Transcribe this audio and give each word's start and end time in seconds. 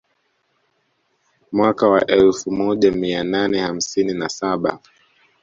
Mwaka 1.51 1.87
wa 1.89 2.05
elfu 2.07 2.51
moja 2.51 2.91
mia 2.91 3.23
nane 3.23 3.59
hamsini 3.59 4.13
na 4.13 4.29
saba 4.29 4.79